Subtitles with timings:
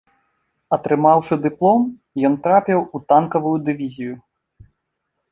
[0.75, 1.81] Атрымаўшы дыплом,
[2.29, 4.15] ён трапіў у танкавую дывізію.